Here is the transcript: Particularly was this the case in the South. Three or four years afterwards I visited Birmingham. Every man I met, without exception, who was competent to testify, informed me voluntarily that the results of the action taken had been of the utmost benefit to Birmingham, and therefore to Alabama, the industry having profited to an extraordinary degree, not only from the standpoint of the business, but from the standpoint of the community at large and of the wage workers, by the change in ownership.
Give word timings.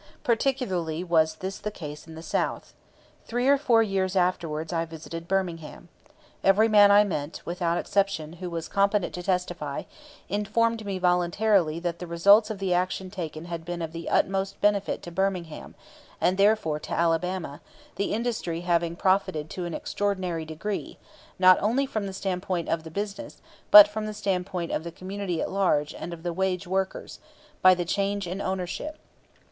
Particularly 0.23 1.03
was 1.03 1.35
this 1.35 1.59
the 1.59 1.69
case 1.69 2.07
in 2.07 2.15
the 2.15 2.23
South. 2.23 2.73
Three 3.27 3.47
or 3.47 3.59
four 3.59 3.83
years 3.83 4.15
afterwards 4.15 4.73
I 4.73 4.83
visited 4.83 5.27
Birmingham. 5.27 5.89
Every 6.43 6.67
man 6.67 6.89
I 6.89 7.03
met, 7.03 7.41
without 7.45 7.77
exception, 7.77 8.33
who 8.33 8.49
was 8.49 8.67
competent 8.67 9.13
to 9.13 9.21
testify, 9.21 9.83
informed 10.27 10.87
me 10.87 10.97
voluntarily 10.97 11.79
that 11.81 11.99
the 11.99 12.07
results 12.07 12.49
of 12.49 12.57
the 12.57 12.73
action 12.73 13.11
taken 13.11 13.45
had 13.45 13.63
been 13.63 13.79
of 13.79 13.91
the 13.91 14.09
utmost 14.09 14.59
benefit 14.59 15.03
to 15.03 15.11
Birmingham, 15.11 15.75
and 16.19 16.35
therefore 16.35 16.79
to 16.79 16.93
Alabama, 16.93 17.61
the 17.97 18.11
industry 18.11 18.61
having 18.61 18.95
profited 18.95 19.51
to 19.51 19.65
an 19.65 19.75
extraordinary 19.75 20.45
degree, 20.45 20.97
not 21.37 21.59
only 21.61 21.85
from 21.85 22.07
the 22.07 22.13
standpoint 22.13 22.69
of 22.69 22.81
the 22.83 22.89
business, 22.89 23.39
but 23.69 23.87
from 23.87 24.07
the 24.07 24.15
standpoint 24.15 24.71
of 24.71 24.83
the 24.83 24.91
community 24.91 25.43
at 25.43 25.51
large 25.51 25.93
and 25.93 26.11
of 26.11 26.23
the 26.23 26.33
wage 26.33 26.65
workers, 26.65 27.19
by 27.61 27.75
the 27.75 27.85
change 27.85 28.25
in 28.25 28.41
ownership. 28.41 28.97